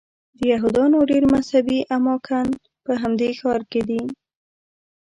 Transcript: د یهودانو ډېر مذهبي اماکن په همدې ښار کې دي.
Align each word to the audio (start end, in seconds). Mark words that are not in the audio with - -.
د 0.37 0.39
یهودانو 0.53 0.97
ډېر 1.11 1.23
مذهبي 1.33 1.79
اماکن 1.97 2.47
په 2.85 2.91
همدې 3.01 3.29
ښار 3.39 3.61
کې 3.71 3.81
دي. 3.89 4.01